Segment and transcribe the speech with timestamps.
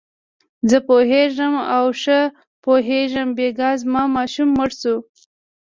[0.69, 2.19] زه پوهېږم او ښه
[2.63, 4.95] پوهېږم، بېګا زما ماشوم مړ شو.